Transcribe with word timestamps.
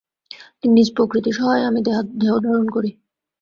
নিজ 0.69 0.87
প্রকৃতি-সহায়ে 0.95 1.63
আমি 1.63 1.79
দেহধারণ 2.21 2.65
করি। 2.69 2.91